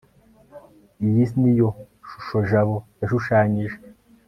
[1.05, 1.69] iyi niyo
[2.09, 3.77] shusho jabo yashushanyije